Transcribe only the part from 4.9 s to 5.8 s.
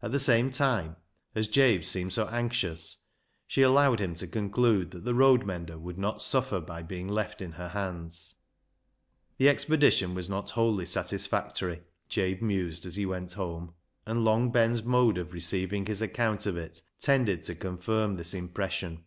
that the road mender